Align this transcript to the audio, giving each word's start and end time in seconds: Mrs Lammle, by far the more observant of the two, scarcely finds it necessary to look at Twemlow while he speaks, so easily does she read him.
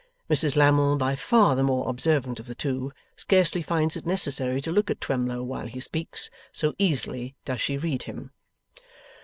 Mrs 0.31 0.55
Lammle, 0.55 0.97
by 0.97 1.15
far 1.15 1.55
the 1.55 1.61
more 1.61 1.87
observant 1.87 2.39
of 2.39 2.47
the 2.47 2.55
two, 2.55 2.91
scarcely 3.15 3.61
finds 3.61 3.95
it 3.95 4.03
necessary 4.03 4.59
to 4.61 4.71
look 4.71 4.89
at 4.89 4.99
Twemlow 4.99 5.43
while 5.43 5.67
he 5.67 5.79
speaks, 5.79 6.31
so 6.51 6.73
easily 6.79 7.35
does 7.45 7.61
she 7.61 7.77
read 7.77 8.01
him. 8.01 8.31